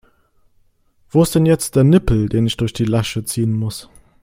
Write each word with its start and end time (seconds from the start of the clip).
Wo 1.11 1.21
ist 1.21 1.35
denn 1.35 1.45
jetzt 1.45 1.75
der 1.75 1.83
Nippel, 1.83 2.27
den 2.27 2.47
ich 2.47 2.57
durch 2.57 2.73
die 2.73 2.85
Lasche 2.85 3.23
ziehen 3.23 3.53
muss? 3.53 3.87